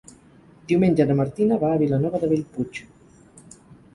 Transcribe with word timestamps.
Diumenge 0.71 1.05
na 1.09 1.17
Martina 1.19 1.59
va 1.65 1.69
a 1.75 1.81
Vilanova 1.83 2.21
de 2.25 2.29
Bellpuig. 2.33 2.79